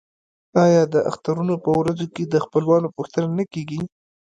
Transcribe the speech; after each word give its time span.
آیا 0.63 0.83
د 0.93 0.95
اخترونو 1.09 1.55
په 1.63 1.71
ورځو 1.79 2.05
کې 2.15 2.23
د 2.27 2.35
خپلوانو 2.45 2.87
پوښتنه 2.95 3.27
نه 3.37 3.45
کیږي؟ 3.53 3.81